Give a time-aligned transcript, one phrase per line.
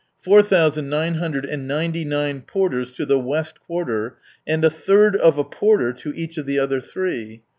[0.23, 5.15] Four thousand nine hundred and ninety nine porters to the West quarter, and a third
[5.15, 7.43] of a porter to each of the other three.